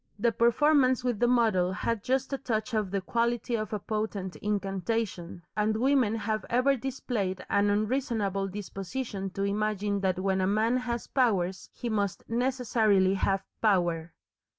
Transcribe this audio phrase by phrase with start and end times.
[0.17, 4.35] The performance with the model had just a touch of the quality of a potent
[4.37, 10.75] incantation, and women have ever displayed an unreasonable disposition to imagine that when a man
[10.77, 14.11] has powers he must necessarily have Power.